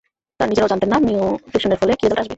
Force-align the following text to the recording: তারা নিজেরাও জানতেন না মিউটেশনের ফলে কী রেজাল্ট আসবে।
তারা 0.39 0.49
নিজেরাও 0.49 0.71
জানতেন 0.71 0.89
না 0.89 0.97
মিউটেশনের 1.07 1.77
ফলে 1.77 1.91
কী 1.93 2.03
রেজাল্ট 2.03 2.19
আসবে। 2.19 2.29